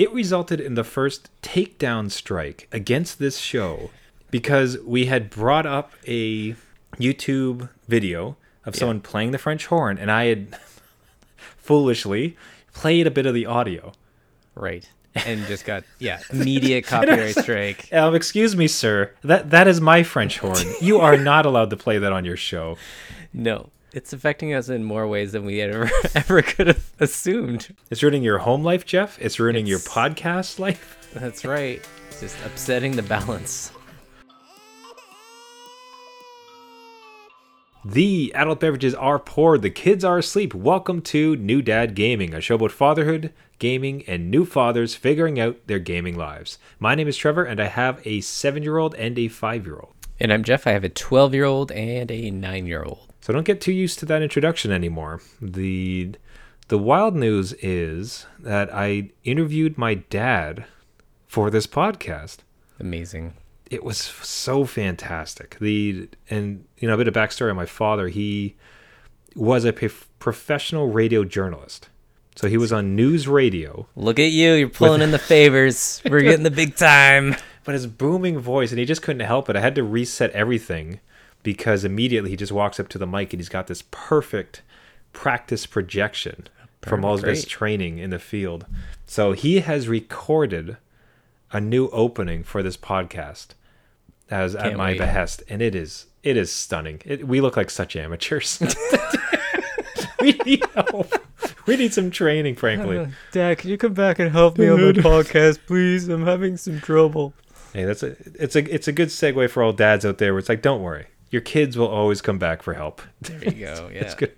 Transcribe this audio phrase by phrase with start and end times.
[0.00, 3.90] it resulted in the first takedown strike against this show
[4.30, 6.54] because we had brought up a
[6.96, 10.58] YouTube video of someone playing the French horn, and I had
[11.36, 12.34] foolishly
[12.72, 13.92] played a bit of the audio.
[14.54, 14.88] Right.
[15.26, 17.92] And just got yeah immediate copyright strike.
[17.92, 19.12] Um, excuse me, sir.
[19.22, 20.64] That that is my French horn.
[20.80, 22.78] You are not allowed to play that on your show.
[23.34, 27.74] No, it's affecting us in more ways than we ever ever could have assumed.
[27.90, 29.18] It's ruining your home life, Jeff.
[29.20, 31.10] It's ruining your podcast life.
[31.14, 31.86] That's right.
[32.08, 33.72] It's just upsetting the balance.
[37.82, 40.54] The adult beverages are poured, the kids are asleep.
[40.54, 45.66] Welcome to New Dad Gaming, a show about fatherhood, gaming, and new fathers figuring out
[45.66, 46.58] their gaming lives.
[46.78, 49.76] My name is Trevor, and I have a seven year old and a five year
[49.76, 49.94] old.
[50.20, 50.66] And I'm Jeff.
[50.66, 53.09] I have a 12 year old and a 9 year old.
[53.20, 55.20] So don't get too used to that introduction anymore.
[55.40, 56.12] The
[56.68, 60.64] the wild news is that I interviewed my dad
[61.26, 62.38] for this podcast.
[62.78, 63.34] Amazing.
[63.70, 65.56] it was so fantastic.
[65.60, 68.08] The and you know a bit of backstory on my father.
[68.08, 68.56] He
[69.36, 71.88] was a prof- professional radio journalist,
[72.36, 73.86] so he was on news radio.
[73.96, 74.52] Look at you.
[74.54, 76.00] You're pulling in the favors.
[76.10, 77.36] We're getting the big time.
[77.64, 79.56] But his booming voice, and he just couldn't help it.
[79.56, 81.00] I had to reset everything
[81.42, 84.62] because immediately he just walks up to the mic and he's got this perfect
[85.12, 86.46] practice projection
[86.82, 88.66] from all of his training in the field.
[89.06, 90.76] So he has recorded
[91.52, 93.48] a new opening for this podcast
[94.30, 94.98] as at Can't my wait.
[94.98, 97.00] behest, and it is it is stunning.
[97.04, 98.62] It, we look like such amateurs.
[100.20, 101.12] we need help.
[101.66, 102.98] We need some training, frankly.
[102.98, 106.08] Uh, Dad, can you come back and help me on my podcast, please?
[106.08, 107.34] I'm having some trouble.
[107.72, 110.32] Hey, that's a it's a it's a good segue for all dads out there.
[110.32, 113.00] Where it's like, don't worry, your kids will always come back for help.
[113.22, 113.88] There you go.
[113.92, 114.00] Yeah.
[114.00, 114.34] It's good.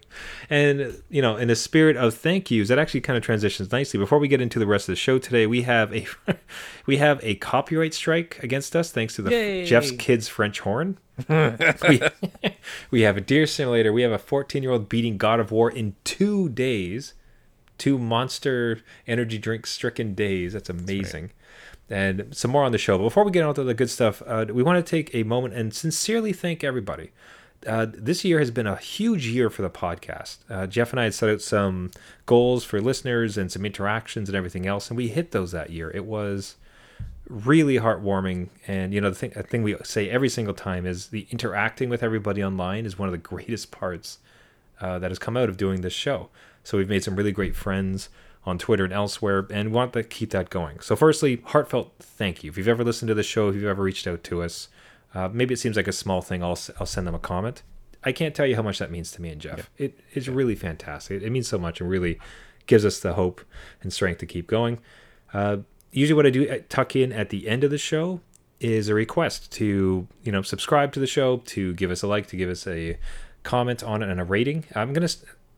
[0.51, 3.99] And you know, in the spirit of thank yous, that actually kind of transitions nicely.
[3.99, 6.07] Before we get into the rest of the show today, we have a
[6.87, 9.65] we have a copyright strike against us thanks to the Yay.
[9.65, 10.99] Jeff's Kids French horn.
[11.29, 12.01] we,
[12.91, 13.93] we have a deer simulator.
[13.93, 17.15] We have a 14 year old beating God of War in two days,
[17.79, 20.53] two monster energy drink stricken days.
[20.55, 21.33] That's amazing.
[21.91, 22.97] And some more on the show.
[22.97, 25.25] But before we get on to the good stuff, uh, we want to take a
[25.25, 27.11] moment and sincerely thank everybody.
[27.67, 30.39] Uh, this year has been a huge year for the podcast.
[30.51, 31.91] Uh, Jeff and I had set out some
[32.27, 35.91] goals for listeners and some interactions and everything else, and we hit those that year.
[35.91, 36.57] It was
[37.29, 38.49] really heartwarming.
[38.67, 41.89] And you know, the thing, the thing we say every single time is the interacting
[41.89, 44.19] with everybody online is one of the greatest parts
[44.81, 46.29] uh, that has come out of doing this show.
[46.65, 48.09] So we've made some really great friends
[48.45, 50.81] on Twitter and elsewhere, and want to keep that going.
[50.81, 52.51] So, firstly, heartfelt thank you.
[52.51, 54.69] If you've ever listened to the show, if you've ever reached out to us,
[55.15, 56.43] uh, maybe it seems like a small thing.
[56.43, 57.63] I'll I'll send them a comment.
[58.05, 59.71] I can't tell you how much that means to me and Jeff.
[59.79, 61.23] It is really fantastic.
[61.23, 62.19] It means so much and really
[62.67, 63.43] gives us the hope
[63.83, 64.79] and strength to keep going.
[65.33, 65.59] Uh,
[65.93, 68.21] usually, what I do tuck in at the end of the show
[68.59, 72.27] is a request to you know subscribe to the show, to give us a like,
[72.29, 72.99] to give us a
[73.43, 74.65] comment on it and a rating.
[74.75, 75.09] I'm gonna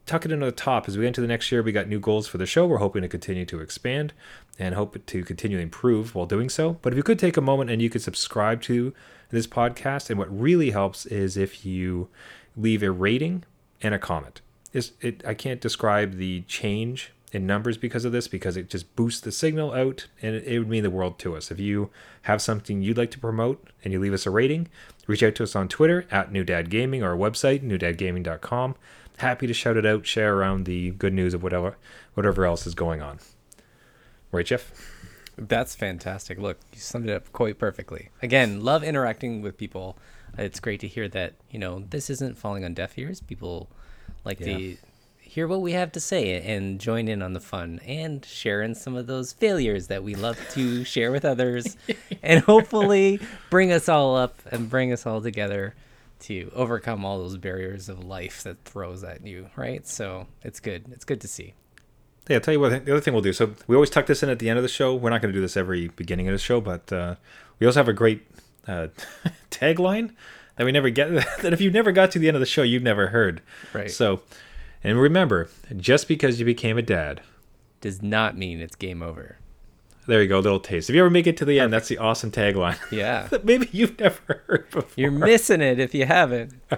[0.06, 1.62] tuck it into the top as we enter the next year.
[1.62, 2.66] We got new goals for the show.
[2.66, 4.12] We're hoping to continue to expand
[4.58, 6.74] and hope to continue to improve while doing so.
[6.82, 8.92] But if you could take a moment and you could subscribe to
[9.30, 12.08] this podcast, and what really helps is if you
[12.56, 13.44] leave a rating
[13.82, 14.40] and a comment.
[14.72, 18.94] It's, it, I can't describe the change in numbers because of this because it just
[18.94, 21.50] boosts the signal out and it, it would mean the world to us.
[21.50, 21.90] If you
[22.22, 24.68] have something you'd like to promote and you leave us a rating,
[25.06, 28.76] reach out to us on Twitter at New Dad Gaming or our website, newdadgaming.com.
[29.18, 31.76] Happy to shout it out, share around the good news of whatever
[32.14, 33.18] whatever else is going on.
[34.32, 34.72] Right, Jeff?
[35.36, 36.38] That's fantastic.
[36.38, 38.10] Look, you summed it up quite perfectly.
[38.22, 39.96] Again, love interacting with people.
[40.38, 43.20] It's great to hear that, you know, this isn't falling on deaf ears.
[43.20, 43.68] People
[44.24, 44.76] like to
[45.34, 48.74] hear what we have to say and join in on the fun and share in
[48.74, 51.76] some of those failures that we love to share with others
[52.22, 53.18] and hopefully
[53.50, 55.74] bring us all up and bring us all together
[56.24, 59.86] to overcome all those barriers of life that throws at you, right?
[59.86, 60.86] So it's good.
[60.92, 61.54] It's good to see.
[62.28, 62.86] Yeah, I'll tell you what.
[62.86, 63.34] The other thing we'll do.
[63.34, 64.94] So we always tuck this in at the end of the show.
[64.94, 67.16] We're not going to do this every beginning of the show, but uh,
[67.58, 68.26] we also have a great
[68.66, 68.88] uh,
[69.50, 70.12] tagline
[70.56, 71.10] that we never get.
[71.42, 73.42] That if you never got to the end of the show, you've never heard.
[73.74, 73.90] Right.
[73.90, 74.22] So,
[74.82, 77.20] and remember, just because you became a dad,
[77.82, 79.36] Does not mean it's game over.
[80.06, 80.88] There you go, little taste.
[80.90, 83.26] If you ever make it to the end, that's the awesome tagline Yeah.
[83.30, 84.88] that maybe you've never heard before.
[84.96, 86.52] You're missing it if you haven't.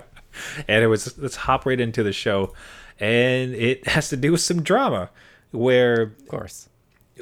[0.68, 2.52] and it was let's hop right into the show,
[3.00, 5.10] and it has to do with some drama
[5.50, 6.68] where Of course.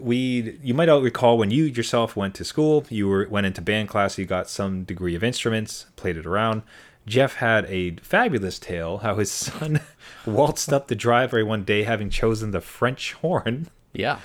[0.00, 3.60] we you might all recall when you yourself went to school you were went into
[3.62, 6.62] band class you got some degree of instruments played it around
[7.06, 9.80] jeff had a fabulous tale how his son
[10.26, 14.18] waltzed up the driveway one day having chosen the french horn Yeah.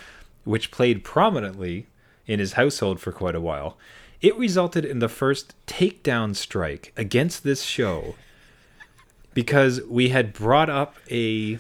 [0.43, 1.87] Which played prominently
[2.27, 3.77] in his household for quite a while.
[4.21, 8.15] It resulted in the first takedown strike against this show
[9.33, 11.57] because we had brought up a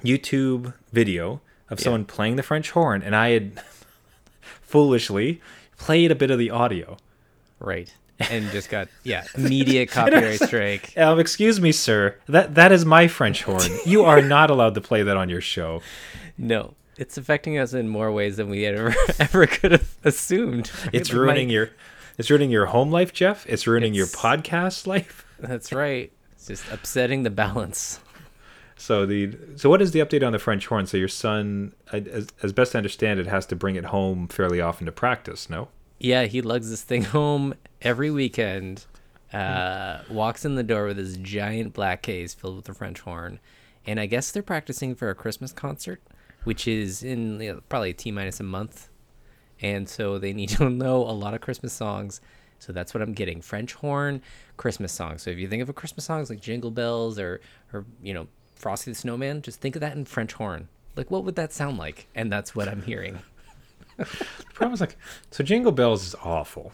[0.00, 1.40] YouTube video
[1.70, 1.84] of Yeah.
[1.84, 3.62] someone playing the French horn, and I had
[4.62, 5.40] foolishly
[5.78, 6.96] played a bit of the audio.
[7.58, 7.92] Right.
[8.30, 10.96] And just got yeah immediate copyright strike.
[10.96, 12.14] Um, excuse me, sir.
[12.28, 13.68] That that is my French horn.
[13.84, 15.82] You are not allowed to play that on your show.
[16.38, 20.70] No, it's affecting us in more ways than we ever ever could have assumed.
[20.84, 20.90] right?
[20.94, 21.70] It's Like, my- ruining your
[22.18, 23.46] it's ruining your home life, Jeff.
[23.48, 25.24] It's ruining your podcast life.
[25.40, 26.12] That's right.
[26.32, 28.00] It's just upsetting the balance.
[28.76, 30.86] So the so what is the update on the French horn?
[30.86, 34.60] So your son, as, as best I understand it, has to bring it home fairly
[34.60, 35.48] often to practice.
[35.48, 35.68] No.
[35.98, 38.84] Yeah, he lugs this thing home every weekend.
[39.32, 43.38] Uh, walks in the door with his giant black case filled with the French horn,
[43.86, 46.02] and I guess they're practicing for a Christmas concert,
[46.44, 48.88] which is in you know, probably a t minus a month,
[49.60, 52.20] and so they need to know a lot of Christmas songs.
[52.58, 54.22] So that's what I'm getting: French horn,
[54.56, 55.22] Christmas songs.
[55.22, 57.40] So if you think of a Christmas songs like Jingle Bells or
[57.72, 60.68] or you know Frosty the Snowman, just think of that in French horn.
[60.94, 62.06] Like what would that sound like?
[62.14, 63.18] And that's what I'm hearing.
[63.98, 64.06] The
[64.54, 64.96] problem is like
[65.30, 66.72] so Jingle Bells is awful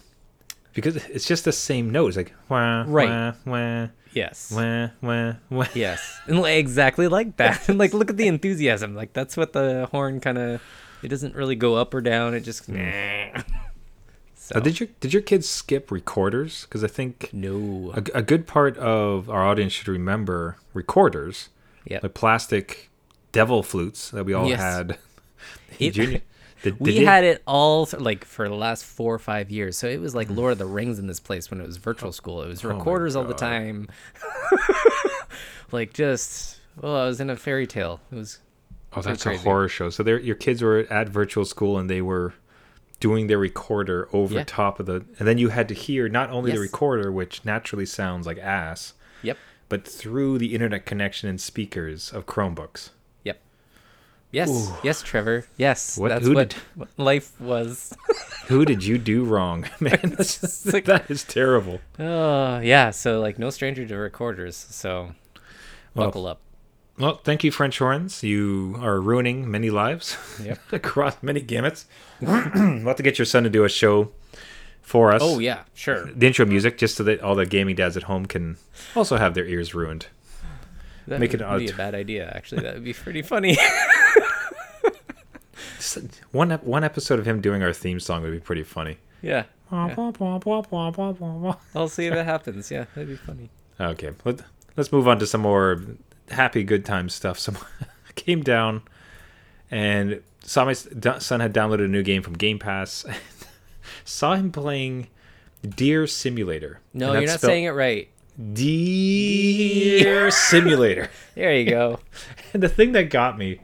[0.72, 2.08] because it's just the same note.
[2.08, 3.08] It's like wah Right.
[3.08, 3.88] wah wah
[4.18, 4.50] Yes.
[4.54, 5.66] wah wah wah.
[5.74, 7.68] Yes, and like, exactly like that.
[7.68, 8.94] And like, look at the enthusiasm.
[8.94, 10.60] Like that's what the horn kind of.
[11.02, 12.34] It doesn't really go up or down.
[12.34, 12.64] It just.
[14.34, 16.62] so, Uh, did your did your kids skip recorders?
[16.64, 17.92] Because I think no.
[17.94, 21.48] a, a good part of our audience should remember recorders,
[21.84, 22.00] Yeah.
[22.02, 22.90] like plastic
[23.32, 24.60] devil flutes that we all Yes.
[24.60, 24.98] had.
[25.78, 26.22] It- Junior,
[26.62, 29.76] did, we did had it all th- like for the last four or five years.
[29.76, 32.08] So it was like Lord of the Rings in this place when it was virtual
[32.08, 32.12] oh.
[32.12, 32.42] school.
[32.42, 33.88] It was Oh recorders all the time.
[35.72, 38.00] like just, well, I was in a fairy tale.
[38.10, 38.38] It was
[38.94, 39.90] Oh, that's a horror show.
[39.90, 42.34] So there, your kids were at virtual school and they were
[43.00, 44.44] doing their recorder over Yeah.
[44.44, 47.86] top of the, and then you had to hear not only the recorder, which naturally
[47.86, 49.36] sounds like ass, yep,
[49.68, 52.90] but through the internet connection and speakers of Chromebooks.
[54.30, 55.46] Yes, yes, Trevor.
[55.56, 57.94] Yes, What- that's what, did- life was.
[58.48, 60.14] Who did you do wrong, man?
[60.16, 61.80] That's like- that is terrible.
[61.98, 64.54] Oh yeah, so like no stranger to recorders.
[64.56, 65.12] So
[65.94, 66.40] Well, buckle up.
[66.98, 68.22] Well, thank you, French horns.
[68.24, 70.58] You are ruining many lives Yep.
[70.72, 71.84] across many gamuts.
[72.20, 72.30] we'll
[72.86, 74.10] have to get your son to do a show
[74.82, 75.22] for us.
[75.24, 76.10] Oh yeah, sure.
[76.12, 78.56] The intro music, just so that all the gaming dads at home can
[78.96, 80.06] also have their ears ruined.
[81.06, 82.30] That Make would it be a bad idea.
[82.34, 83.56] Actually, that would be pretty funny.
[86.32, 88.98] One ep- one episode of him doing our theme song would be pretty funny.
[89.22, 89.44] yeah.
[89.88, 89.94] Yeah.
[91.74, 92.70] I'll see if it happens.
[92.70, 93.50] Yeah, that'd be funny.
[94.24, 94.40] let,
[94.78, 95.82] let's move on to some more
[96.30, 97.38] happy good time stuff.
[97.38, 97.58] Some
[98.14, 98.80] came down
[99.70, 103.04] and saw my son had downloaded a new game from Game Pass.
[104.06, 105.08] saw him playing
[105.68, 106.80] Deer Simulator.
[106.94, 108.08] No, you're not saying it right.
[108.52, 111.10] Deer Simulator.
[111.34, 112.00] There you go.
[112.52, 113.60] And the thing that got me,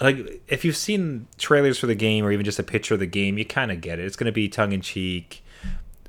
[0.00, 3.06] like, if you've seen trailers for the game or even just a picture of the
[3.06, 4.06] game, you kind of get it.
[4.06, 5.42] It's going to be tongue in cheek,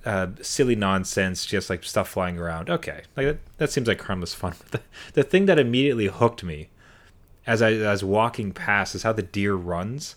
[0.06, 2.70] uh, silly nonsense, just like stuff flying around.
[2.70, 4.54] Okay, like that, that seems like harmless fun.
[4.60, 4.72] But
[5.14, 6.70] the, the thing that immediately hooked me
[7.46, 10.16] as I, as I was walking past is how the deer runs.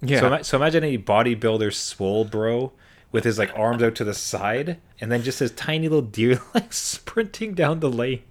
[0.00, 0.20] Yeah.
[0.20, 2.72] So, so imagine a bodybuilder swole bro
[3.12, 6.40] with his like arms out to the side, and then just this tiny little deer
[6.54, 8.22] like sprinting down the lane.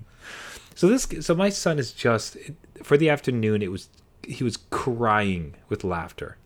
[0.74, 2.38] So this, so my son is just
[2.82, 3.62] for the afternoon.
[3.62, 3.90] It was
[4.30, 6.38] he was crying with laughter.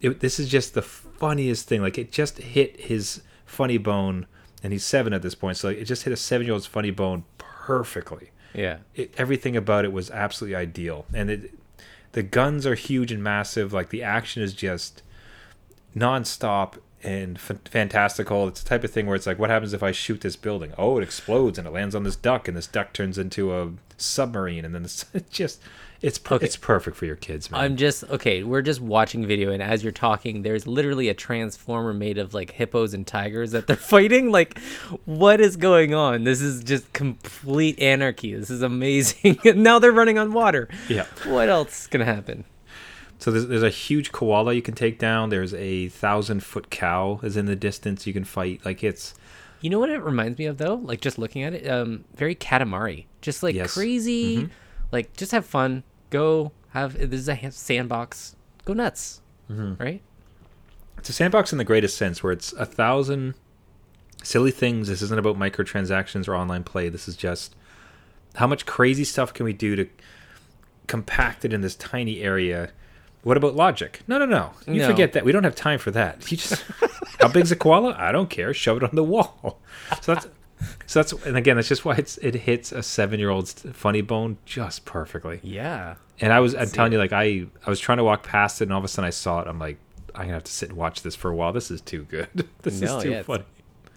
[0.00, 1.82] It, this is just the funniest thing.
[1.82, 4.26] Like it just hit his funny bone,
[4.62, 5.56] and he's seven at this point.
[5.56, 8.78] So it just hit a seven-year-old's funny bone perfectly yeah.
[8.94, 11.58] it, everything about it was absolutely ideal and it
[12.12, 15.02] the guns are huge and massive like the action is just
[15.94, 19.82] non-stop and f- fantastical it's the type of thing where it's like what happens if
[19.82, 22.66] i shoot this building oh it explodes and it lands on this duck and this
[22.66, 25.60] duck turns into a submarine and then it's, it's just
[26.02, 26.46] it's per- Okay.
[26.46, 28.42] it's perfect for your kids man I'm just okay.
[28.42, 32.50] We're just watching video, and as you're talking, there's literally a transformer made of like
[32.50, 34.30] hippos and tigers that they're fighting.
[34.30, 34.58] Like,
[35.04, 36.24] what is going on?
[36.24, 38.34] This is just complete anarchy.
[38.34, 39.38] This is amazing.
[39.56, 40.68] now they're running on water.
[40.88, 42.44] yeah What else is gonna happen?
[43.18, 47.20] so there's, there's a huge koala you can take down there's a thousand foot cow
[47.22, 49.14] is in the distance you can fight like it's
[49.60, 50.74] You know what it reminds me of though?
[50.74, 53.04] Like just looking at it, um, very Katamari.
[53.20, 53.74] Just like Yes.
[53.74, 54.48] crazy,
[54.90, 55.84] like just have fun.
[56.12, 58.36] Go have this is a sandbox.
[58.64, 59.82] Go nuts, mm-hmm.
[59.82, 60.02] right?
[60.98, 63.34] it's a sandbox in the greatest sense where it's a thousand
[64.22, 67.56] silly things this isn't about microtransactions or online play this is just
[68.36, 69.88] how much crazy stuff can we do to
[70.86, 72.70] compact it in this tiny area
[73.24, 74.00] what about logic?
[74.08, 74.50] No, no, no.
[74.66, 74.88] You No.
[74.88, 75.24] forget that.
[75.24, 76.28] We don't have time for that.
[76.30, 76.64] You just
[77.20, 77.94] how big's a koala?
[77.96, 78.52] I don't care.
[78.52, 79.60] Shove it on the wall.
[80.00, 80.26] So that's
[80.86, 84.00] so that's and again that's just why it's it hits a seven year old's funny
[84.00, 85.40] bone just perfectly.
[85.42, 85.96] Yeah.
[86.20, 86.96] And I was I'm See telling it.
[86.96, 89.06] you like I I was trying to walk past it and all of a sudden
[89.06, 89.48] I saw it.
[89.48, 89.78] I'm like
[90.14, 91.52] I'm gonna have to sit and watch this for a while.
[91.52, 92.28] This is too good.
[92.62, 93.44] this No, is too yeah, funny.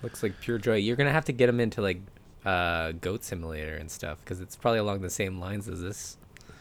[0.01, 0.75] Looks like pure joy.
[0.75, 1.99] You're gonna have to get them into like
[2.45, 6.17] uh, Goat Simulator and stuff because it's probably along the same lines as this.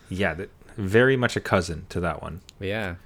[0.09, 2.41] Yeah, that, very much a cousin to that one.
[2.59, 2.97] Yeah.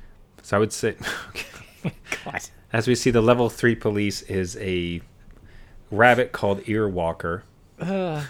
[0.42, 0.96] So I would say
[2.24, 2.40] God.
[2.72, 5.00] As we see, the level three police is a
[5.90, 7.42] rabbit called Earwalker.
[7.80, 8.26] and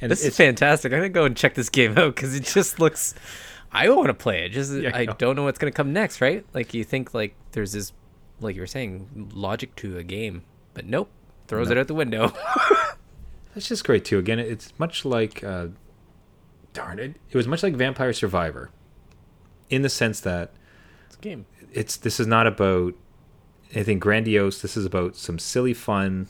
[0.00, 0.92] This is fantastic.
[0.92, 3.14] I'm gonna go and check this game out because it just looks.
[3.70, 4.50] I want to play it.
[4.50, 6.44] Just Yeah, I don't know what's gonna come next, right?
[6.54, 7.92] Like you think like there's this,
[8.40, 10.44] like you were saying, logic to a game,
[10.74, 11.10] but nope,
[11.46, 12.32] throws it out the window.
[13.54, 14.18] That's just great too.
[14.18, 15.68] Again, it's much like, uh,
[16.72, 18.70] darn it, it was much like Vampire Survivor,
[19.68, 20.52] in the sense that
[21.06, 21.46] it's a game.
[21.72, 22.94] it's this is not about
[23.74, 24.62] anything grandiose.
[24.62, 26.28] This is about some silly fun,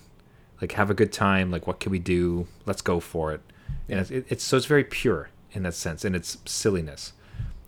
[0.60, 1.50] like have a good time.
[1.50, 2.46] Like what can we do?
[2.66, 3.40] Let's go for it.
[3.88, 4.16] And Yeah.
[4.18, 7.12] it's, it's so it's very pure in that sense, and it's silliness.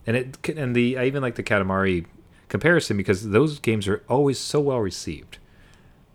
[0.07, 2.07] And it can- and the I even like the Katamari
[2.49, 5.39] comparison because those games are always so well received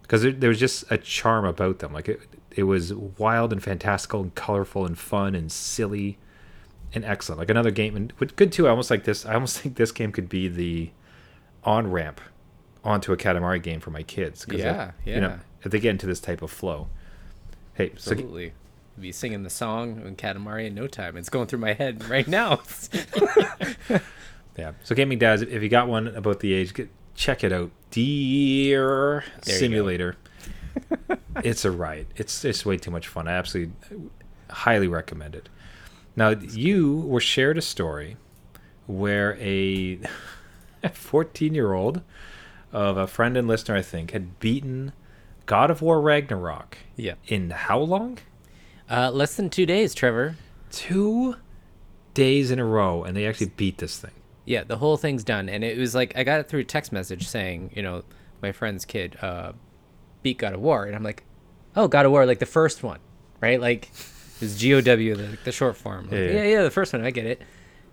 [0.01, 1.93] because there, there was just a charm about them.
[1.93, 2.19] Like it,
[2.51, 6.17] it was wild and fantastical and colorful and fun and silly
[6.93, 7.39] and excellent.
[7.39, 8.67] Like another game and good too.
[8.67, 9.25] I almost like this.
[9.25, 10.91] I almost think this game could be the
[11.63, 12.21] on ramp
[12.83, 14.45] onto a Katamari game for my kids.
[14.51, 15.37] Yeah, they- You know, yeah.
[15.65, 16.87] If they get into this type of flow.
[17.73, 18.53] Hey, so Absolutely.
[18.97, 21.17] Be singing the song in Katamari in no time.
[21.17, 22.61] It's going through my head right now.
[24.57, 24.71] yeah.
[24.83, 27.71] So gaming dads, if you got one about the age, get, check it out.
[27.91, 29.55] Deer There.
[29.55, 30.15] Simulator.
[31.43, 32.07] it's a riot.
[32.15, 33.27] It's it's way too much fun.
[33.27, 35.49] I absolutely uh, highly recommend it.
[36.15, 38.15] Now you were shared a story
[38.87, 39.99] where a
[40.93, 42.01] 14 year old
[42.71, 44.93] of a friend and listener, I think, had beaten
[45.45, 47.15] God of War Ragnarok yeah.
[47.27, 48.17] in how long?
[48.89, 50.35] Uh, less than two days, Trevor.
[50.71, 51.35] Two
[52.13, 54.11] days in a row, and they actually beat this thing.
[54.45, 56.91] Yeah, the whole thing's done, and it was like I got it through a text
[56.91, 58.03] message saying, you know,
[58.41, 59.53] my friend's kid uh,
[60.21, 61.23] beat God of War, and I'm like,
[61.75, 62.99] oh, God of War, like the first one,
[63.41, 63.59] right?
[63.59, 63.89] Like,
[64.35, 66.05] it was GOW, the, the short form.
[66.05, 66.43] Like, Yeah, yeah, yeah.
[66.43, 67.41] yeah, the first one, I get it.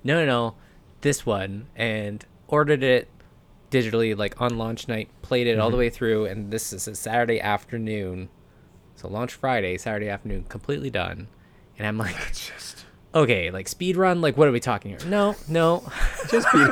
[0.05, 0.55] No, no, no,
[1.01, 3.09] this one, and ordered it
[3.73, 5.81] digitally, like on launch night, played it all the mm-hmm.
[5.81, 8.29] way through, and this is a Saturday afternoon,
[8.95, 11.29] so launch Friday, Saturday afternoon, completely done,
[11.79, 15.09] and I'm like, Just okay, like speed run, like what are we talking here?
[15.09, 15.85] No, no,
[16.31, 16.67] just be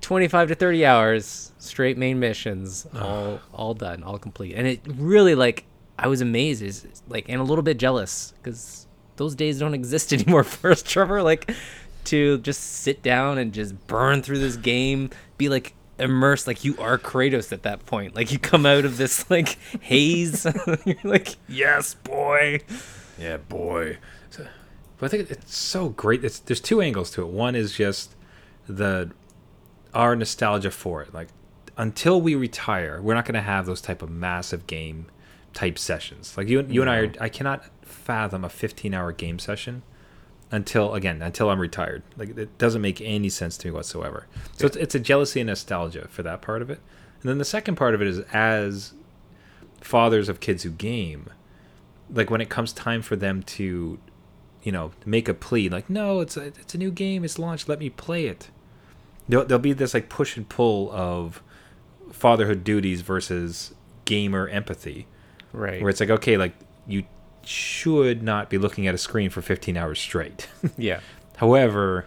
[0.00, 4.54] 25 to 30 hours straight main missions, all all done, all complete.
[4.54, 5.64] And it really like
[5.98, 8.86] I was amazed, is like and a little bit jealous because
[9.16, 11.22] those days don't exist anymore for us, Trevor.
[11.22, 11.54] Like
[12.04, 16.76] to just sit down and just burn through this game, be like immersed like you
[16.78, 18.14] are Kratos at that point.
[18.14, 20.44] Like you come out of this like haze,
[20.84, 22.60] you're like, yes, boy.
[23.18, 23.98] Yeah, boy.
[24.30, 24.46] So,
[24.98, 26.24] but I think it's so great.
[26.24, 27.28] It's there's two angles to it.
[27.28, 28.14] One is just
[28.66, 29.10] the
[29.92, 31.14] our nostalgia for it.
[31.14, 31.28] Like
[31.76, 35.06] until we retire, we're not going to have those type of massive game
[35.52, 36.36] type sessions.
[36.36, 37.12] Like you, you and I are.
[37.20, 39.82] I cannot fathom a 15 hour game session
[40.54, 42.02] until again until I'm retired.
[42.16, 44.26] Like it doesn't make any sense to me whatsoever.
[44.56, 46.80] So it's, it's a jealousy and nostalgia for that part of it.
[47.22, 48.92] And then the second part of it is as
[49.80, 51.30] fathers of kids who game,
[52.12, 53.98] like when it comes time for them to,
[54.62, 57.68] you know, make a plea, like no, it's a it's a new game, it's launched,
[57.68, 58.50] let me play it.
[59.28, 61.42] There'll, there'll be this like push and pull of
[62.12, 65.06] fatherhood duties versus gamer empathy,
[65.52, 65.80] Right.
[65.80, 66.54] where it's like okay, like
[66.86, 67.04] you
[67.48, 70.48] should not be looking at a screen for 15 hours straight.
[70.76, 71.00] yeah.
[71.36, 72.06] However,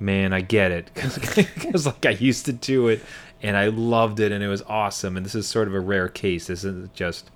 [0.00, 3.04] man, I get it because like I used to do it
[3.42, 5.16] and I loved it and it was awesome.
[5.16, 6.46] And this is sort of a rare case.
[6.46, 7.30] This isn't just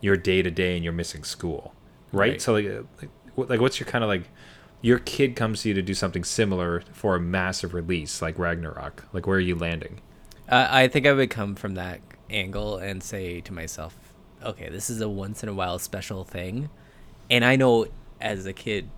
[0.00, 1.74] your day to day and you're missing school,
[2.12, 2.32] right?
[2.32, 2.42] Right.
[2.42, 2.66] So like,
[3.00, 4.24] like, like, what's your kind of like?
[4.82, 9.04] Your kid comes to you to do something similar for a massive release like Ragnarok.
[9.12, 10.00] Like, where are you landing?
[10.48, 14.09] Uh, I think I would come from that angle and say to myself,
[14.44, 16.70] okay, this is a once in a while special thing.
[17.30, 17.86] And I know
[18.20, 18.90] as a kid,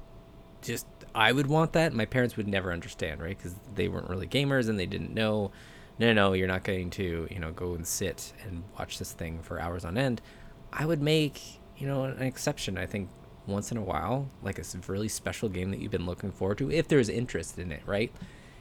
[0.62, 1.92] just I would want that.
[1.92, 3.37] My parents would never understand, right?
[3.37, 5.50] Because they weren't really gamers and they didn't know.
[5.99, 9.40] No, no, you're not going to, you know, go and sit and watch this thing
[9.42, 10.22] for hours on end.
[10.72, 12.78] I would make, you know, an exception.
[12.78, 13.11] I think
[13.46, 16.70] once in a while, like a really special game that you've been looking forward to,
[16.70, 18.12] if there's interest in it, right?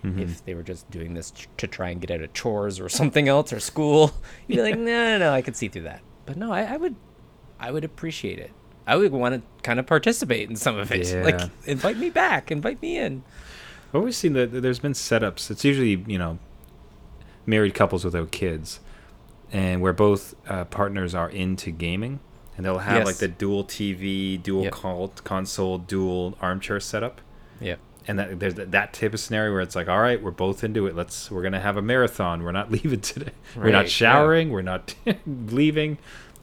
[0.03, 0.19] Mm-hmm.
[0.19, 3.27] If they were just doing this to try and get out of chores or something
[3.27, 4.11] else or school,
[4.47, 6.01] you'd be like, no, no, no, I could see through that.
[6.31, 6.95] But no, I, I would,
[7.59, 8.51] I would appreciate it.
[8.87, 11.07] I would want to kind of participate in some of it.
[11.11, 11.23] Yeah.
[11.23, 13.23] Like, invite me back, invite me in.
[13.89, 15.51] I've always seen that there's been setups.
[15.51, 16.39] It's usually you know
[17.45, 18.79] married couples without kids,
[19.51, 22.19] and where both uh, partners are into gaming,
[22.55, 23.05] and they'll have Yes.
[23.05, 24.71] like the dual TV, dual Yep.
[24.73, 27.19] col- console, dual armchair setup.
[27.59, 27.79] Yep.
[28.07, 30.63] And that there's that, that type of scenario where it's like, all right, we're both
[30.63, 30.95] into it.
[30.95, 32.43] Let's we're gonna have a marathon.
[32.43, 33.31] We're not leaving today.
[33.55, 33.89] we're Right, not yeah.
[33.89, 34.49] showering.
[34.49, 35.97] We're not leaving.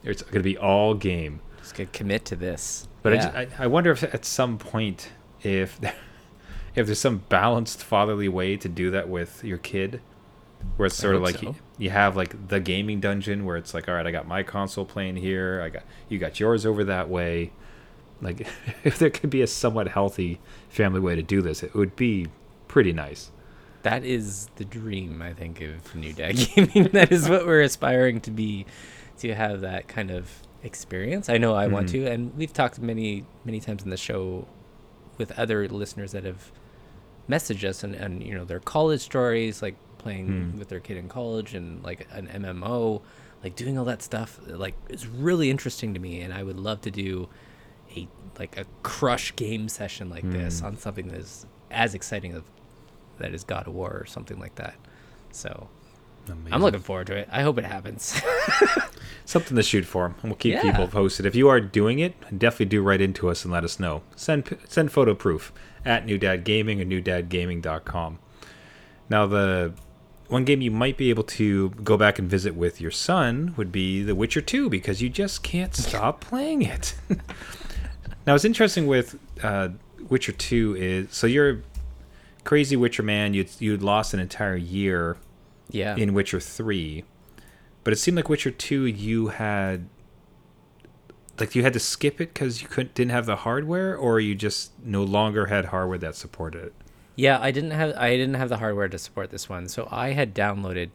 [0.04, 1.40] It's gonna be all game.
[1.58, 2.86] Just gonna commit to this.
[3.02, 3.32] But yeah.
[3.34, 5.10] I, just, I, I wonder if at some point
[5.42, 5.80] if
[6.74, 10.00] if there's some balanced fatherly way to do that with your kid,
[10.76, 11.42] where it's sort of like so.
[11.42, 14.44] you, you have like the gaming dungeon where it's like, all right, I got my
[14.44, 15.60] console playing here.
[15.64, 17.52] I got you got yours over that way.
[18.20, 18.46] Like
[18.84, 22.26] if there could be a somewhat healthy family way to do this, it would be
[22.68, 23.30] pretty nice.
[23.82, 26.88] that is the dream, I think, of New Dad Gaming.
[26.92, 28.66] that is what we're aspiring to be,
[29.18, 30.28] to have that kind of
[30.64, 31.28] experience.
[31.28, 31.92] I know I want Mhm.
[31.92, 34.46] to, and we've talked many, many times in the show
[35.16, 36.50] with other listeners that have
[37.30, 40.58] messaged us and, and you know their college stories, like playing Hmm.
[40.58, 43.00] with their kid in college and like an MMO,
[43.44, 44.40] like doing all that stuff.
[44.46, 47.28] Like is really interesting to me, and I would love to do
[48.38, 50.66] like a crush game session like this Hmm.
[50.66, 52.42] on something that is as exciting as
[53.18, 54.74] that is God of War or something like that.
[55.32, 55.68] So
[56.52, 57.28] I'm looking forward to it.
[57.32, 58.20] I hope it happens.
[59.24, 60.62] something to shoot for, and we'll keep Yeah.
[60.62, 61.26] people posted.
[61.26, 64.02] If you are doing it, definitely do write into us and let us know.
[64.14, 65.52] Send send photo proof
[65.84, 68.18] at New Dad Gaming or newdadgaming.com.
[69.10, 69.72] Now, the
[70.28, 73.72] one game you might be able to go back and visit with your son would
[73.72, 76.94] be The Witcher 2 because you just can't stop playing it.
[78.28, 79.70] now, it's interesting with uh,
[80.10, 81.62] Witcher 2 is so you're
[82.44, 83.32] crazy Witcher man.
[83.32, 85.16] You'd you'd lost an entire year
[85.70, 85.96] yeah.
[85.96, 87.04] in Witcher 3.
[87.84, 89.88] But it seemed like Witcher 2 you had
[91.40, 94.34] like you had to skip it cuz you couldn't didn't have the hardware or you
[94.34, 96.74] just no longer had hardware that supported it.
[97.16, 100.10] Yeah, I didn't have I didn't have the hardware to support this one, so I
[100.10, 100.90] had downloaded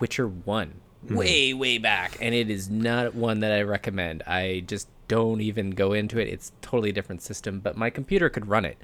[0.00, 4.24] Witcher One way way back, and it is not one that I recommend.
[4.26, 6.28] I just don't even go into it.
[6.28, 8.78] It's totally different system, but my computer could run it.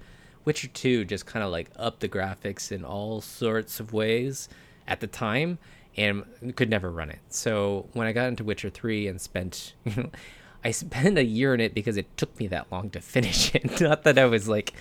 [0.44, 4.48] Witcher Two just kind of like upped the graphics in all sorts of ways
[4.88, 5.58] at the time,
[5.96, 6.24] and
[6.56, 7.20] could never run it.
[7.28, 10.10] So when I got into Witcher Three and spent, you know,
[10.64, 13.80] I spent a year in it because it took me that long to finish it.
[13.80, 14.72] Not that I was like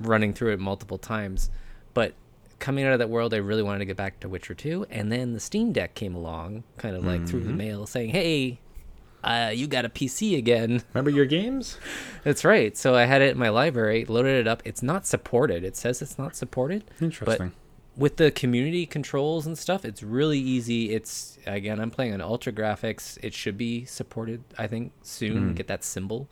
[0.00, 1.50] running through it multiple times,
[1.92, 2.14] but
[2.58, 4.86] coming out of that world, I really wanted to get back to Witcher 2.
[4.88, 7.58] And then the Steam Deck came along, kind of like through the mm-hmm.
[7.58, 8.60] mail, saying, "Hey,
[9.26, 11.78] uh, you got a PC again." Remember your games?
[12.24, 12.76] That's right.
[12.76, 14.62] So I had it in my library, loaded it up.
[14.64, 15.64] It's not supported.
[15.64, 16.84] It says it's not supported.
[17.00, 17.52] Interesting.
[17.96, 20.94] With the community controls and stuff, it's really easy.
[20.94, 23.18] It's again, I'm playing on ultra graphics.
[23.22, 25.54] It should be supported, I think, soon.
[25.54, 26.28] Get that symbol.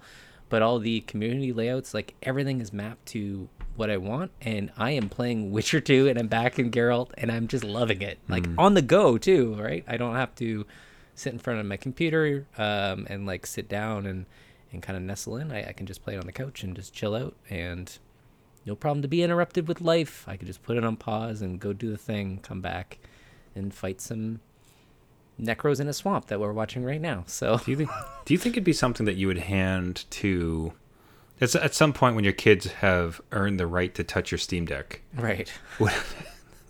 [0.51, 4.91] But all the community layouts, like everything is mapped to what I want, and I
[4.93, 8.19] am playing Witcher 2 and I'm back in Geralt and I'm just loving it.
[8.29, 9.85] Like on the go too, right?
[9.89, 10.67] I don't have to
[11.15, 14.27] sit in front of my computer um, and like sit down and,
[14.73, 15.53] and kind of nestle in.
[15.53, 17.97] I, I can just play it on the couch and just chill out and
[18.67, 20.25] no problem to be interrupted with life.
[20.27, 22.99] I could just put it on pause and go do the thing, come back
[23.55, 24.41] and fight some
[25.41, 27.25] necros in a swamp that we're watching right now.
[27.27, 27.91] So Do you think
[28.25, 30.73] do you think it'd be something that you would hand to
[31.41, 34.65] it's at some point when your kids have earned the right to touch your Steam
[34.67, 35.03] Deck?
[35.17, 35.53] right.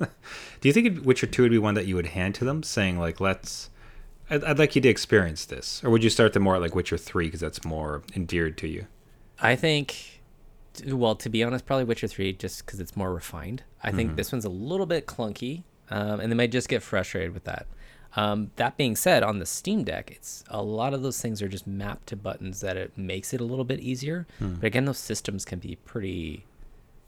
[0.00, 2.62] Do you think it, Witcher 2 would be one that you would hand to them
[2.62, 3.70] saying like let's
[4.30, 6.74] I'd, I'd like you to experience this or would you start them more at like
[6.74, 8.86] Witcher 3 because that's more endeared to you?
[9.40, 10.22] I think,
[10.86, 13.62] well, to be honest, probably Witcher 3 just because it's more refined.
[13.82, 17.34] I think this one's a little bit clunky, um, and they might just get frustrated
[17.34, 17.66] with that.
[18.16, 21.48] Um, that being said, on the Steam Deck, it's a lot of those things are
[21.48, 24.26] just mapped to buttons that it makes it a little bit easier.
[24.38, 26.44] But again, those systems can be pretty,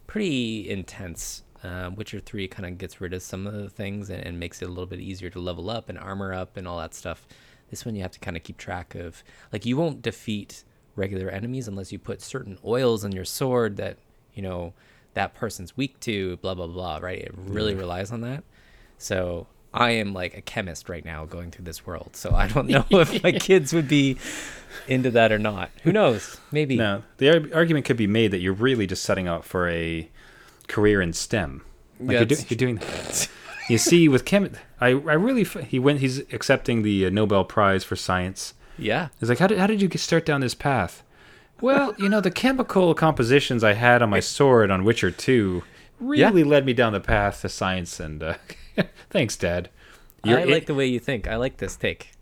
[0.07, 1.45] pretty intense.
[1.67, 4.63] Um, Witcher 3 kind of gets rid of some of the things and, and makes
[4.63, 7.27] it a little bit easier to level up and armor up and all that stuff.
[7.71, 9.25] This one you have to kind of keep track of.
[9.53, 10.63] Like, you won't defeat
[10.95, 13.99] regular enemies unless you put certain oils in your sword that,
[14.35, 14.73] you know,
[15.15, 17.19] that person's weak to, blah, blah, blah, right?
[17.19, 18.45] It really relies on that.
[18.99, 22.17] So I am like a chemist right now going through this world.
[22.17, 24.19] So I don't know if my kids would be
[24.89, 25.71] into that or not.
[25.83, 26.39] Who knows?
[26.53, 26.77] Maybe.
[26.77, 30.09] No, the ar- argument could be made that you're really just setting up for a
[30.69, 31.63] career in STEM.
[32.01, 32.81] Like you're, do- you're doing
[33.69, 34.51] You see with chem
[34.81, 38.55] I I really he went he's accepting the uh, Nobel Prize for science.
[38.79, 39.09] Yeah.
[39.19, 41.03] He's like, how did, how did you start down this path?
[41.61, 45.63] Well, you know, the chemical compositions I had on my sword on Witcher 2
[46.01, 47.99] really led me down the path to science.
[47.99, 48.35] And uh,
[49.11, 49.71] thanks, Dad.
[50.25, 51.29] I like the way you think.
[51.29, 52.13] I like this take.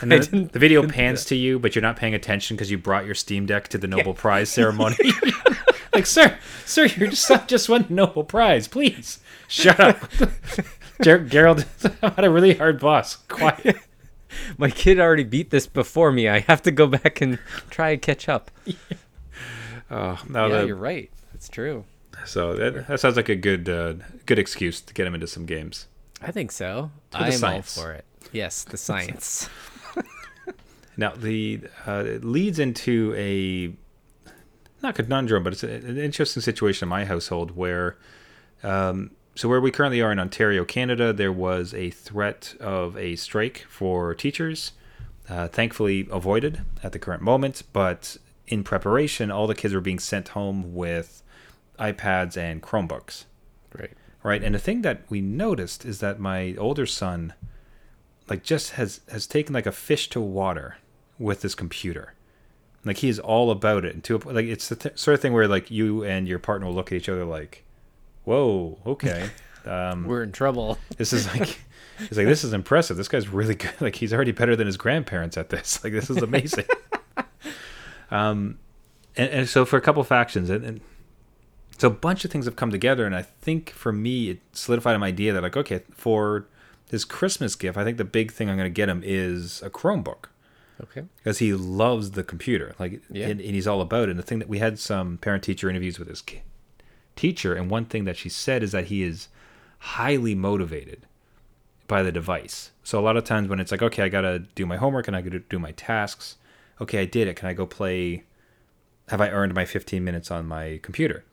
[0.00, 3.04] and then the video pans to you, but you're not paying attention because you brought
[3.06, 4.96] your Steam Deck to the Nobel Prize ceremony.
[5.94, 8.68] Like, sir, sir, your son just won the Nobel Prize.
[8.68, 9.98] Please shut up.
[11.02, 11.64] Ger- Gerald
[12.02, 13.16] had a really hard boss.
[13.16, 13.76] Quiet.
[14.58, 16.28] My kid already beat this before me.
[16.28, 17.38] I have to go back and
[17.70, 18.50] try and catch up.
[19.92, 21.10] Oh, no, yeah, the- you're right.
[21.34, 21.84] It's true.
[22.24, 25.46] so that, that sounds like a good uh, good excuse to get him into some
[25.46, 25.88] games.
[26.22, 26.92] I think so.
[27.12, 28.04] I'm all for it.
[28.30, 29.48] Yes, the science.
[30.96, 33.72] Now the uh, it leads into a
[34.82, 37.96] not conundrum, but it's an interesting situation in my household where,
[38.62, 43.16] um, so where we currently are in Ontario, Canada, there was a threat of a
[43.16, 44.72] strike for teachers.
[45.28, 48.16] Uh, thankfully avoided at the current moment, but
[48.48, 51.22] in preparation, all the kids were being sent home with
[51.80, 53.24] iPads and Chromebooks.
[53.78, 53.92] right.
[54.22, 57.32] right and the thing that we noticed is that my older son
[58.28, 60.76] like just has has taken like a fish to water
[61.18, 62.14] with this computer
[62.84, 65.20] like he is all about it and to a, like it's the th- sort of
[65.20, 67.64] thing where like you and your partner will look at each other like
[68.24, 69.28] whoa okay
[69.66, 70.78] um We're in trouble.
[70.96, 71.60] this is like
[71.98, 72.96] it's like this is impressive.
[72.96, 73.72] This guy's really good.
[73.80, 75.78] Like he's already better than his grandparents at this.
[75.84, 76.64] Like this is amazing.
[78.10, 78.58] Um
[79.16, 80.80] and, and so for a couple factions and, and
[81.78, 84.98] so a bunch of things have come together and i think for me it solidified
[85.00, 86.46] my idea that like okay for
[86.90, 89.70] his christmas gift i think the big thing i'm going to get him is a
[89.70, 90.26] chromebook
[90.82, 91.02] Okay.
[91.16, 93.26] because he loves the computer like Yeah.
[93.28, 94.10] and, and he's all about it.
[94.10, 96.42] And the thing that we had some parent teacher interviews with his ki-
[97.16, 99.28] teacher and one thing that she said is that he is
[99.78, 101.06] highly motivated
[101.86, 102.70] by the device.
[102.84, 105.16] So a lot of times when it's like okay i gotta do my homework and
[105.16, 106.36] i gotta do my tasks.
[106.80, 107.36] Okay i did it.
[107.36, 108.24] Can i go play?
[109.08, 111.24] Have i earned my 15 minutes on my computer?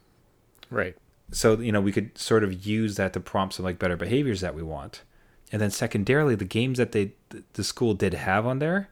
[0.69, 0.95] Right.
[1.31, 4.41] so you know we could sort of use that to prompt some like better behaviors
[4.41, 5.03] that we want.
[5.51, 7.13] And then secondarily the games that they
[7.53, 8.89] the school did have on there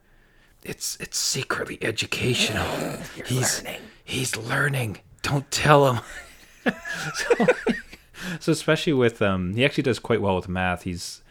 [0.66, 2.66] it's it's secretly educational.
[3.26, 3.82] He's learning.
[4.04, 4.98] he's learning.
[5.22, 6.04] Don't tell him.
[7.16, 7.46] So,
[8.40, 10.84] so especially with um he actually does quite well with math.
[10.84, 11.22] He's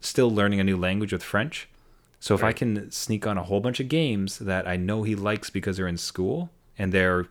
[0.00, 1.68] still learning a new language with french.
[2.22, 5.14] So if i can sneak on a whole bunch of games that i know he
[5.14, 7.26] likes because they're in school and they're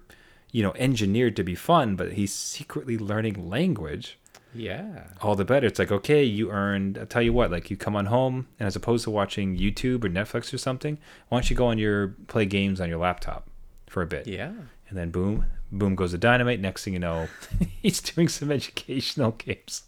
[0.51, 4.17] you know engineered to be fun but he's secretly learning language
[4.53, 5.03] Yeah.
[5.21, 7.95] all the better it's like okay you earned i'll tell you what like you come
[7.95, 11.55] on home and as opposed to watching youtube or netflix or something why don't you
[11.55, 13.47] go on your play games on your laptop
[13.87, 14.51] for a bit Yeah.
[14.89, 17.27] and then boom boom goes the dynamite next thing you know
[17.81, 19.83] he's doing some educational games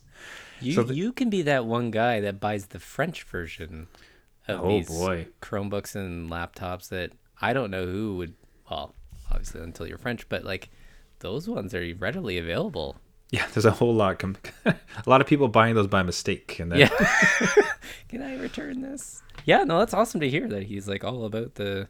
[0.62, 3.88] You So the- you can be that one guy that buys the French version
[4.47, 5.28] of Oh, these boy.
[5.41, 8.36] Chromebooks and laptops that I don't know who would
[8.69, 8.93] well,
[9.32, 10.69] obviously until you're French, but like
[11.19, 12.97] those ones are readily available.
[13.32, 16.72] Yeah there's a whole lot com- a lot of people buying those by mistake and
[16.72, 16.89] then Yeah.
[18.10, 19.22] Can I return this?
[19.46, 21.88] Yeah, no, that's awesome to hear that he's like all about the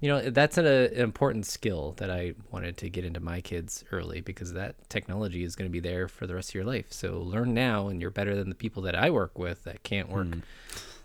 [0.00, 3.40] you know, that's an, a, an important skill that I wanted to get into my
[3.40, 6.64] kids early because that technology is going to be there for the rest of your
[6.64, 6.86] life.
[6.92, 10.08] So learn now, and you're better than the people that I work with that can't
[10.08, 10.40] work hmm.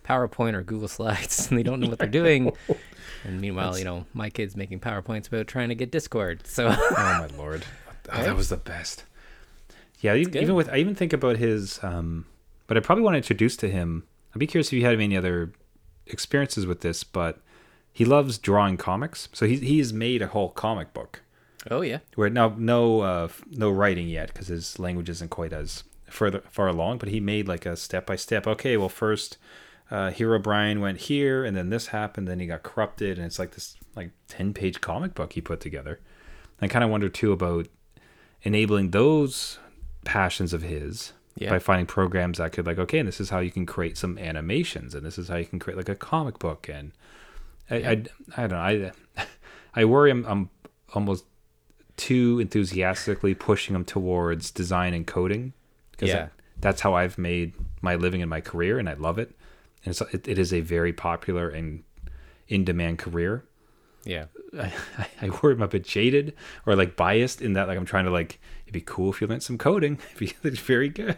[0.04, 2.52] PowerPoint or Google Slides and they don't know what they're doing.
[3.24, 6.48] And meanwhile, you know, my kid's making PowerPoints about trying to get Discord.
[6.48, 7.66] So oh my lord
[8.12, 9.04] oh, that was the best
[10.00, 12.26] yeah even with i even think about his um
[12.68, 15.18] but i probably want to introduce to him i'd be curious if you had any
[15.18, 15.52] other
[16.06, 17.40] experiences with this but
[17.98, 21.24] he loves drawing comics so he, he's made a whole comic book.
[21.72, 25.84] Oh yeah, where now no uh no writing yet because his language isn't quite as
[26.08, 29.40] further far along but he made like a step by step okay well first
[29.90, 33.56] uh Herobrine went here and then this happened then he got corrupted and it's like
[33.56, 36.00] this like 10 page comic book he put together.
[36.62, 37.68] I kind of wonder too about
[38.44, 39.58] enabling those
[40.08, 41.50] passions of his Yeah.
[41.52, 44.18] by finding programs that could like okay and this is how you can create some
[44.18, 46.92] animations and this is how you can create like a comic book and
[47.70, 47.92] i I,
[48.38, 49.26] I don't know i
[49.76, 50.50] i worry i'm, I'm
[50.96, 51.26] almost
[51.98, 55.54] too enthusiastically pushing them towards design and coding
[55.92, 56.28] because Yeah.
[56.60, 59.30] that's how i've made my living in my career and i love it
[59.84, 61.84] and it's, it, it is a very popular and
[62.48, 63.44] in demand career
[64.08, 64.26] yeah.
[64.60, 64.72] I,
[65.22, 66.34] I worry I'm a bit jaded
[66.66, 69.28] or like biased in that like I'm trying to like it'd be cool if you
[69.28, 70.00] learned some coding.
[70.16, 71.18] It'd be it's very good.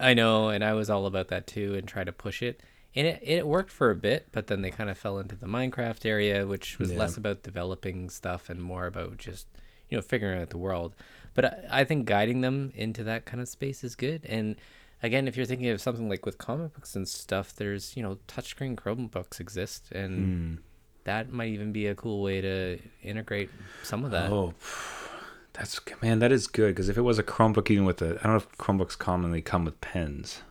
[0.00, 2.60] I know, and I was all about that too, and try to push it.
[2.94, 5.46] And it, it worked for a bit, but then they kind of fell into the
[5.46, 6.98] Minecraft area, which was Yeah.
[6.98, 9.46] less about developing stuff and more about just
[9.88, 10.94] you know figuring out the world.
[11.34, 14.24] But I, I think guiding them into that kind of space is good.
[14.26, 14.56] And
[15.02, 18.18] again, if you're thinking of something like with comic books and stuff, there's you know
[18.28, 20.62] touchscreen Chromebooks exist, and hmm.
[21.08, 23.48] That might even be a cool way to integrate
[23.82, 24.30] some of that.
[24.30, 24.52] Oh,
[25.54, 28.24] that's man, that is good because if it was a Chromebook, even with a, I
[28.24, 30.42] don't know if Chromebooks commonly come with pens,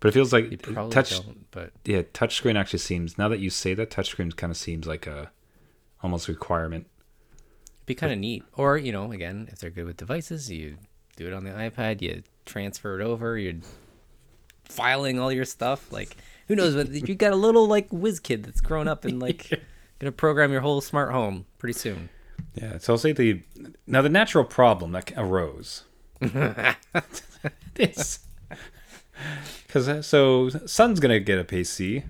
[0.00, 1.10] but it feels like touch.
[1.10, 3.16] don't, but Yeah, touchscreen actually seems.
[3.16, 5.30] Now that you say that, touchscreen kind of seems like a
[6.02, 6.88] almost requirement.
[7.86, 8.42] be kind of neat.
[8.54, 10.76] Or you know, again, if they're good with devices, you
[11.16, 12.02] do it on the iPad.
[12.02, 13.38] You transfer it over.
[13.38, 13.60] You're
[14.64, 15.92] filing all your stuff.
[15.92, 16.16] Like,
[16.48, 16.74] who knows?
[16.74, 19.50] But you got a little like whiz kid that's grown up and like
[19.98, 22.08] gonna program your whole smart home pretty soon.
[22.54, 22.78] Yeah.
[22.78, 23.42] So I'll say the
[23.86, 25.84] now the natural problem that arose
[27.76, 28.20] is
[29.66, 32.04] because so son's gonna get a PC.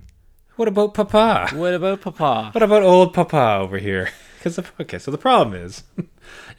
[0.56, 1.48] What about Papa?
[1.54, 2.50] What about Papa?
[2.52, 4.10] What about old Papa over here?
[4.38, 5.84] Because okay, so the problem is,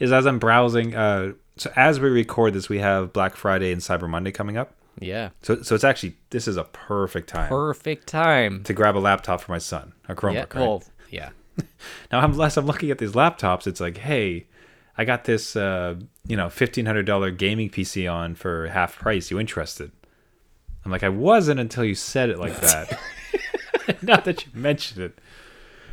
[0.00, 0.94] is as I'm browsing.
[0.94, 4.74] Uh, so as we record this, we have Black Friday and Cyber Monday coming up.
[5.00, 8.62] Yeah, So so it's actually this is a perfect time perfect time.
[8.64, 10.32] to grab a laptop for my son, a Chromebook.
[10.34, 10.54] Yeah, right?
[10.54, 11.30] well, yeah,
[12.12, 14.46] Now, unless I'm looking at these laptops, it's like, hey,
[14.96, 19.30] I got this, uh, you know, fifteen hundred dollar gaming PC on for half price.
[19.30, 19.90] You interested?
[20.84, 22.98] I'm like, I wasn't until you said it like that.
[24.02, 25.18] Not that you mentioned it,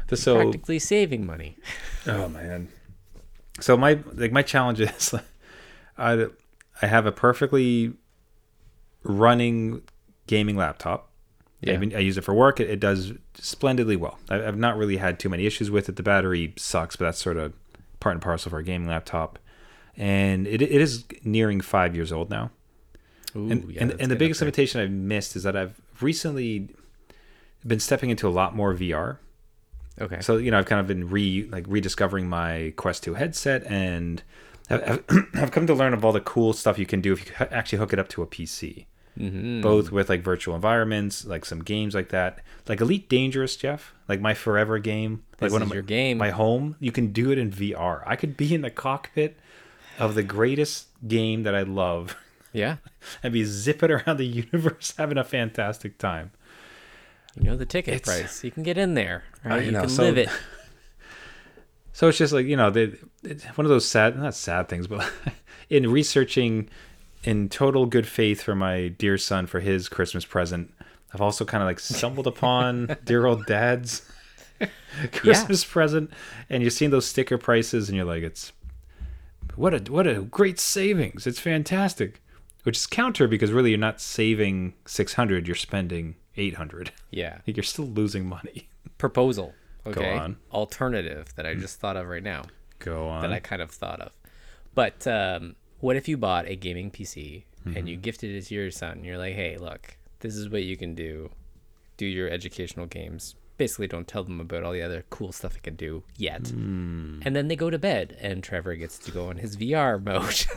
[0.07, 1.57] The- so practically saving money.
[2.07, 2.67] oh man.
[3.59, 5.13] So my like my challenge is,
[5.97, 6.27] I
[6.81, 7.93] I have a perfectly
[9.03, 9.81] running
[10.27, 11.09] gaming laptop.
[11.61, 11.73] Yeah.
[11.73, 12.59] I, mean, I use it for work.
[12.59, 14.17] It, it does splendidly well.
[14.29, 15.95] I, I've not really had too many issues with it.
[15.95, 17.53] The battery sucks, but that's sort of
[17.99, 19.37] part and parcel for a gaming laptop.
[19.95, 22.49] And it, it is nearing five years old now.
[23.35, 26.69] Ooh, and yeah, and, and the biggest limitation I've missed is that I've recently
[27.65, 29.17] been stepping into a lot more VR.
[29.99, 30.21] Okay.
[30.21, 34.23] So you know, I've kind of been re like rediscovering my Quest 2 headset, and
[34.69, 35.03] I've-
[35.35, 37.77] I've come to learn of all the cool stuff you can do if you actually
[37.77, 38.85] hook it up to a PC.
[39.17, 39.61] Mm-hmm.
[39.61, 44.21] Both with like virtual environments, like some games like that, like Elite Dangerous, Jeff, like
[44.21, 46.17] my forever game, like This one of my, your game.
[46.17, 46.75] my home.
[46.79, 48.03] You can do it in VR.
[48.05, 49.37] I could be in the cockpit
[49.99, 52.15] of the greatest game that I love
[52.53, 52.77] yeah.
[53.23, 56.31] and be zipping around the universe, having a fantastic time.
[57.35, 58.43] You know the ticket It's- price.
[58.43, 59.23] You can get in there.
[59.43, 59.65] Right?
[59.65, 60.29] You know, can so- live it.
[61.93, 64.87] So it's just like you know, they, it's one of those sad, not sad things,
[64.87, 65.11] but
[65.69, 66.69] in researching
[67.23, 70.73] in total good faith for my dear son for his Christmas present,
[71.13, 74.01] I've also kind of like stumbled upon dear old dad's
[75.11, 76.11] Christmas present,
[76.49, 78.51] and you're seeing those sticker prices, and you're like, it's
[79.55, 81.27] what a what a great savings!
[81.27, 82.21] It's fantastic,
[82.63, 86.91] which is counter because really you're not saving six hundred, you're spending eight hundred.
[87.11, 87.39] Yeah.
[87.47, 88.69] Like you're still losing money.
[88.97, 89.53] Proposal.
[89.85, 90.13] Okay.
[90.13, 90.37] on.
[90.51, 92.43] Alternative that I just thought of right now.
[92.79, 93.23] Go on.
[93.23, 94.11] that I kind of thought of.
[94.75, 98.71] But um, what if you bought a gaming PC and you gifted it to your
[98.71, 98.97] son?
[98.97, 101.29] And You're like, hey, look, this is what you can do.
[101.97, 103.35] Do your educational games.
[103.57, 106.49] Basically, don't tell them about all the other cool stuff it can do yet.
[106.49, 110.47] And then they go to bed, and Trevor gets to go on his VR mode.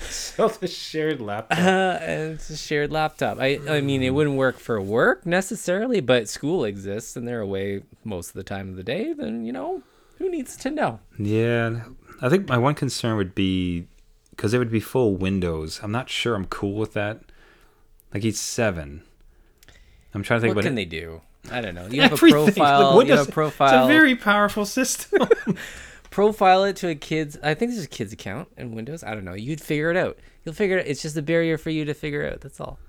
[0.02, 1.58] so the shared laptop.
[1.64, 3.38] uh, it's a shared laptop.
[3.40, 7.82] I, I mean, it wouldn't work for work necessarily, but school exists and they're away
[8.04, 9.14] most of the time of the day.
[9.14, 9.82] Then, you know,
[10.18, 11.00] who needs to know?
[11.18, 11.84] Yeah,
[12.20, 13.86] I think my one concern would be
[14.42, 15.78] because it would be full Windows.
[15.84, 17.20] I'm not sure I'm cool with that.
[18.12, 19.04] Like he's seven.
[20.12, 20.74] I'm trying to think What can it.
[20.76, 21.20] they do?
[21.48, 21.86] I don't know.
[21.86, 22.40] You have a Everything.
[22.40, 22.90] Like, profile.
[22.90, 23.68] you Windows- have a profile.
[23.68, 25.28] It's a very powerful system.
[26.10, 27.38] profile it to a kid's.
[27.40, 29.04] I think there's a kid's account in Windows.
[29.04, 29.34] I don't know.
[29.34, 30.18] You'd figure it out.
[30.44, 30.80] You'll figure it.
[30.80, 30.86] Out.
[30.88, 32.40] It's just a barrier for you to figure out.
[32.40, 32.80] That's all.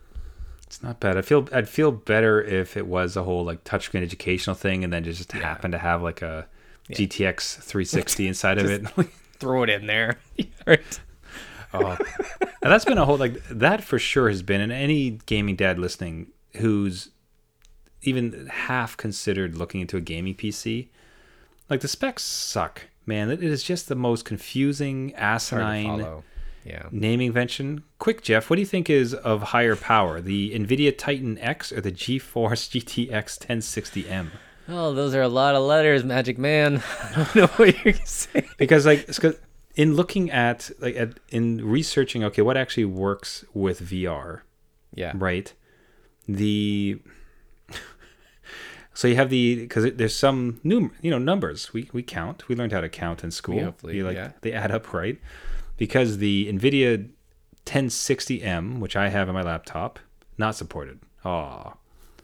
[0.66, 1.18] it's not bad.
[1.18, 4.92] I feel I'd feel better if it was a whole like touchscreen educational thing, and
[4.92, 6.48] then just happen to have like a
[6.90, 8.88] GTX 360 inside of it.
[9.40, 10.18] Throw it in there.
[10.66, 11.00] right.
[11.74, 11.98] Oh,
[12.62, 14.62] and that's been a whole like that for sure has been.
[14.62, 17.10] And any gaming dad listening who's
[18.02, 20.90] even half considered looking into a gaming PC,
[21.70, 23.30] like the specs suck, man.
[23.32, 26.22] It is just the most confusing, asinine.
[26.66, 26.84] Yeah.
[26.92, 27.84] naming convention.
[28.00, 31.82] Quick, Jeff, what do you think is of higher power, the NVIDIA Titan X or
[31.82, 32.70] the GeForce
[33.10, 34.28] GTX 1060M?
[34.70, 36.82] Oh, those are a lot of letters, Magic Man.
[37.04, 38.48] I don't know what you're saying.
[38.58, 39.36] because like it's 'cause
[39.76, 44.42] in looking at like at, in researching okay what actually works with vr
[44.94, 45.14] Yeah.
[45.16, 45.52] right
[46.28, 47.00] the
[48.94, 52.56] so you have the because there's some new you know numbers we we count we
[52.56, 54.32] learned how to count in school hopefully, You, like yeah.
[54.42, 55.20] they add up right
[55.78, 57.10] because the nvidia
[57.66, 60.00] 1060m which i have on my laptop
[60.38, 61.74] not supported oh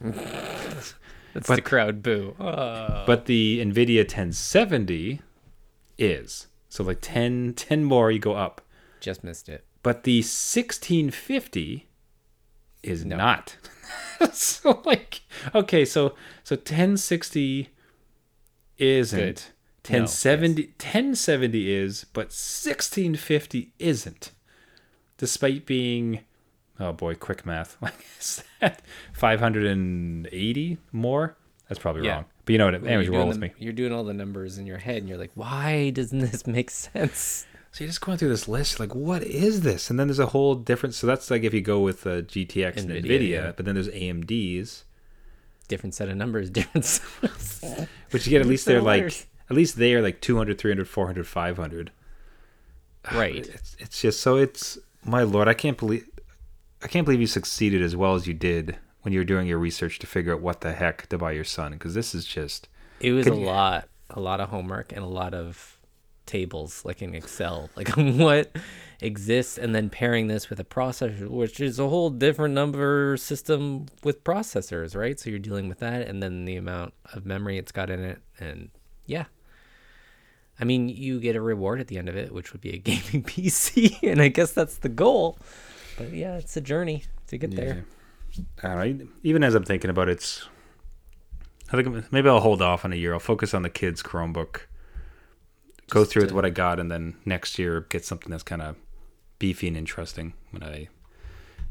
[1.32, 2.34] That's But- the crowd boo.
[2.40, 3.04] Oh.
[3.06, 5.20] but the nvidia 1070
[5.98, 8.62] is so like 10 10 more you go up
[9.00, 9.64] Just missed it.
[9.82, 11.86] but the 1650
[12.82, 13.16] is No.
[13.16, 13.56] not.
[14.32, 15.20] so like
[15.54, 17.68] okay, so so 1060
[18.78, 19.18] isn't.
[19.18, 19.42] Good.
[19.86, 24.30] 1070 1070 is, but 1650 isn't.
[25.18, 26.20] Despite being
[26.78, 27.76] oh boy, quick math.
[27.82, 28.80] Like is that
[29.12, 31.36] 580 more?
[31.68, 32.14] That's probably Yeah.
[32.14, 32.24] wrong.
[32.50, 32.74] But you know what?
[32.74, 33.52] Anyways, you're, roll doing with me.
[33.58, 36.70] you're doing all the numbers in your head, and you're like, why doesn't this make
[36.70, 37.46] sense?
[37.72, 39.90] So you're just going through this list, like, what is this?
[39.90, 40.92] And then there's a whole different.
[40.92, 43.52] So that's like if you go with uh, GTX and NVIDIA, NVIDIA, yeah.
[43.52, 44.82] but then there's AMD's,
[45.68, 46.84] Different set of numbers, different.
[46.84, 47.22] Set
[47.78, 47.88] of...
[48.10, 51.28] which you get at least they're like, at least they are like 200, 300, 400,
[51.28, 51.92] 500.
[53.12, 53.36] right.
[53.36, 56.08] It's, it's just so it's my lord, I can't believe
[56.82, 59.98] I can't believe you succeeded as well as you did when you're doing your research
[60.00, 62.68] to figure out what the heck to buy your son because this is just
[63.00, 65.78] It was a you- lot, a lot of homework and a lot of
[66.26, 68.54] tables, like in Excel, like what
[69.00, 73.86] exists, and then pairing this with a processor, which is a whole different number system
[74.04, 75.18] with processors, right?
[75.18, 78.18] So you're dealing with that, and then the amount of memory it's got in it,
[78.38, 78.70] and
[79.06, 79.24] yeah.
[80.60, 82.78] I mean, you get a reward at the end of it, which would be a
[82.90, 85.38] gaming PC, and I guess that's the goal.
[85.96, 87.86] But yeah, it's a journey to get there.
[88.62, 89.08] I don't know.
[89.22, 90.48] Even as I'm thinking about it, it's
[91.72, 93.12] I think maybe I'll hold off on a year.
[93.12, 94.62] I'll focus on the kids' Chromebook,
[95.90, 98.62] go Just through with what I got, and then next year get something that's kind
[98.62, 98.76] of
[99.38, 100.88] beefy and interesting when I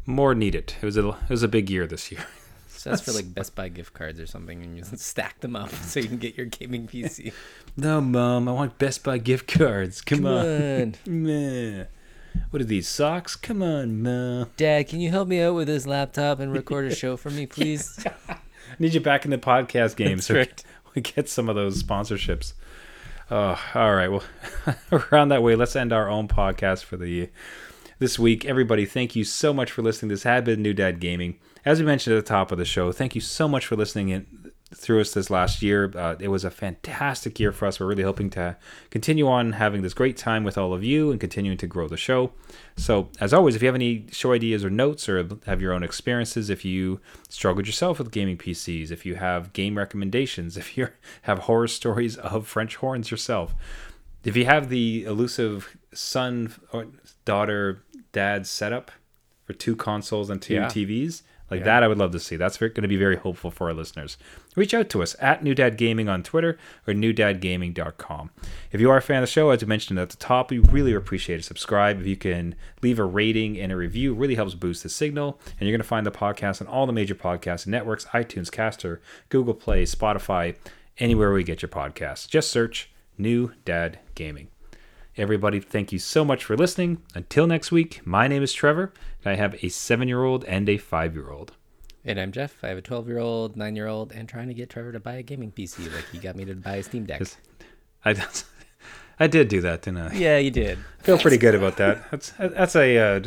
[0.05, 0.75] more need it.
[0.81, 2.25] It was a it was a big year this year.
[2.71, 5.69] So that's for like Best Buy gift cards or something, and you stack them up
[5.69, 7.33] so you can get your gaming PC.
[7.75, 9.99] No, mom, I want Best Buy gift cards.
[10.01, 10.45] Come, Come on.
[10.45, 10.95] on.
[11.05, 11.83] Meh.
[12.49, 13.35] What are these socks?
[13.35, 14.49] Come on, mom.
[14.57, 17.45] Dad, can you help me out with this laptop and record a show for me,
[17.47, 18.03] please?
[18.29, 18.37] I
[18.79, 20.63] need you back in the podcast game so right.
[20.95, 22.53] we get some of those sponsorships.
[23.31, 24.07] Oh, all right.
[24.07, 24.23] Well,
[25.11, 27.29] around that way, let's end our own podcast for the
[27.99, 28.45] this week.
[28.45, 30.09] Everybody, thank you so much for listening.
[30.09, 31.37] This had been New Dad Gaming.
[31.65, 34.09] As we mentioned at the top of the show, thank you so much for listening
[34.09, 34.25] in
[34.73, 35.91] through us this last year.
[35.95, 37.79] Uh, it was a fantastic year for us.
[37.79, 38.55] We're really hoping to
[38.91, 41.97] continue on having this great time with all of you and continuing to grow the
[41.97, 42.31] show.
[42.77, 45.81] So, as always, if you have any show ideas or notes or have your own
[45.83, 50.89] experiences, if you struggled yourself with gaming PCs, if you have game recommendations, if you
[51.23, 53.55] have horror stories of French horns yourself,
[54.23, 56.87] if you have the elusive son or
[57.25, 58.91] daughter dad setup
[59.45, 60.67] for two consoles and two Yeah.
[60.67, 61.65] TVs, like Yeah.
[61.65, 62.35] that, I would love to see.
[62.35, 64.17] That's going to be very hopeful for our listeners.
[64.55, 66.57] Reach out to us at New Dad Gaming on Twitter
[66.87, 68.29] or newdadgaming.com.
[68.71, 70.59] If you are a fan of the show, as I mentioned at the top, we
[70.59, 71.99] really appreciate a subscribe.
[71.99, 75.39] If you can leave a rating and a review, it really helps boost the signal.
[75.59, 79.01] And you're going to find the podcast on all the major podcast networks iTunes, Caster,
[79.29, 80.55] Google Play, Spotify,
[80.97, 82.27] anywhere we get your podcasts.
[82.27, 84.49] Just search New Dad Gaming.
[85.19, 87.01] Everybody, thank you so much for listening.
[87.13, 88.93] Until next week, my name is Trevor,
[89.25, 91.51] and I have a seven year old and a five year old.
[92.05, 92.63] and I'm Jeff.
[92.63, 94.99] I have a 12 year old, 9 year old, and trying to get Trevor to
[95.01, 97.21] buy a gaming PC like he got me to buy a Steam Deck.
[98.05, 98.15] I,
[99.19, 100.13] I did do that, didn't I?
[100.13, 100.79] Yeah, you did.
[101.01, 102.09] I feel pretty good about that.
[102.11, 103.19] That's that's a uh,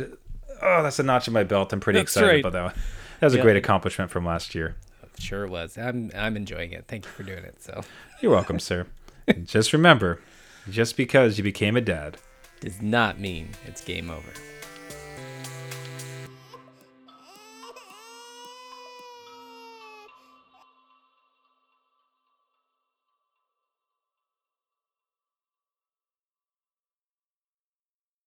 [0.63, 1.71] oh, that's a notch in my belt.
[1.73, 2.39] I'm pretty That's excited right.
[2.39, 2.73] about that one.
[3.19, 4.77] That was a great accomplishment from last year.
[5.19, 5.77] Sure was.
[5.77, 6.85] I'm I'm enjoying it.
[6.87, 7.61] Thank you for doing it.
[7.61, 7.83] So,
[8.19, 8.87] You're welcome, sir.
[9.45, 10.19] Just remember,
[10.69, 12.17] just because you became a dad
[12.59, 14.31] does not mean it's game over.